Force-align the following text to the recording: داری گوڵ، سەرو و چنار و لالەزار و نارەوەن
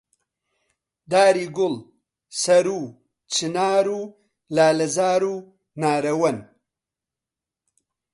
داری 1.11 1.45
گوڵ، 1.55 1.75
سەرو 2.41 2.77
و 2.85 2.95
چنار 3.33 3.85
و 3.97 3.99
لالەزار 4.55 5.21
و 5.31 5.33
نارەوەن 5.81 6.37